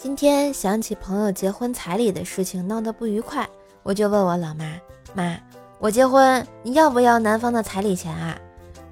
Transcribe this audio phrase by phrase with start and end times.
[0.00, 3.48] 今天想起朋友结婚彩礼的事情，闹得不愉快，
[3.82, 4.64] 我就问我老妈
[5.12, 5.36] ：“妈，
[5.80, 8.38] 我结婚，你要不要男方的彩礼钱啊？”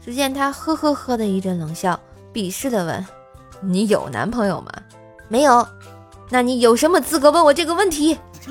[0.04, 1.98] 只见她呵呵呵的一阵冷笑，
[2.32, 3.06] 鄙视的问
[3.62, 4.72] ：“你有男朋友吗？
[5.28, 5.64] 没有？
[6.28, 8.18] 那你有什么资格问我这个问题？”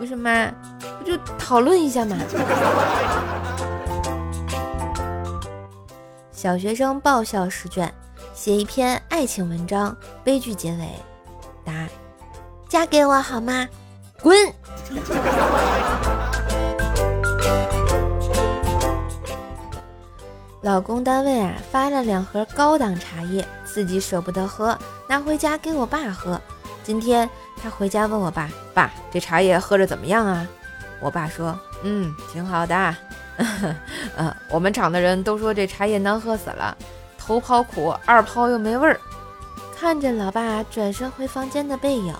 [0.00, 0.50] 不是妈，
[0.98, 2.16] 不就讨论一下嘛。
[6.32, 7.94] 小学生爆笑试卷。
[8.40, 9.94] 写一篇爱情文章，
[10.24, 10.88] 悲剧结尾。
[11.62, 11.86] 答：
[12.70, 13.68] 嫁给我好吗？
[14.22, 14.34] 滚！
[20.62, 24.74] 老公单位啊发了两盒高档茶叶，自己舍不得喝，
[25.06, 26.40] 拿回家给我爸喝。
[26.82, 27.28] 今天
[27.62, 30.48] 他回家问我爸：“爸，这茶叶喝着怎么样啊？”
[31.02, 32.96] 我爸说：“嗯，挺好的。
[34.16, 36.74] 呃，我们厂的人都说这茶叶难喝死了。”
[37.20, 38.98] 头泡苦，二泡又没味儿。
[39.78, 42.14] 看着老爸转身回房间的背影，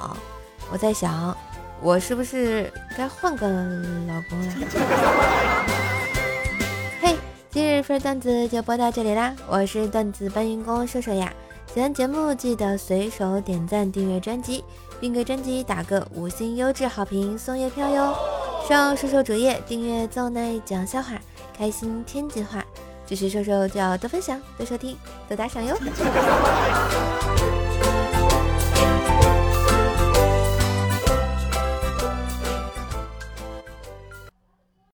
[0.70, 1.36] 我在想，
[1.80, 4.54] 我是不是该换个老公了？
[7.00, 7.16] 嘿，
[7.50, 9.34] 今日份段子就播到这里啦！
[9.48, 11.32] 我是段子搬运工瘦瘦呀。
[11.74, 14.64] 喜欢节目记得随手点赞、订阅专辑，
[15.00, 18.14] 并给专辑打个五星优质好评送月票哟！
[18.68, 21.18] 上瘦瘦主页订阅奏奈讲笑话，
[21.56, 22.64] 开心天津话。
[23.10, 25.76] 支持瘦瘦就要多分享、多收听、多打赏哟！